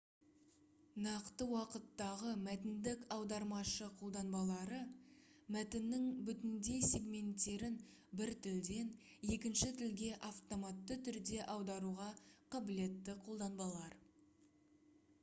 нақты 1.05 1.45
уақыттағы 1.49 2.29
мәтіндік 2.45 3.03
аудармашы 3.15 3.89
қолданбалары 3.99 4.79
мәтіннің 5.55 6.07
бүтіндей 6.29 6.81
сегменттерін 6.87 7.77
бір 8.21 8.33
тілден 8.47 8.89
екінші 9.37 9.71
тілге 9.83 10.09
автоматты 10.31 10.99
түрде 11.09 11.43
аударуға 11.57 12.09
қабілетті 12.57 13.15
қолданбалар 13.29 13.99